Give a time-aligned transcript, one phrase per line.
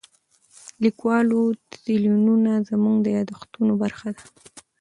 [0.03, 0.03] د
[0.85, 1.39] لیکوالو
[1.71, 4.23] تلینونه زموږ د یادښتونو برخه ده.